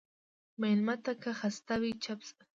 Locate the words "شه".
2.27-2.35